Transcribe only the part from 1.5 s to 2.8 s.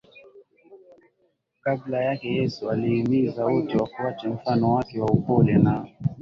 Kabla yake Yesu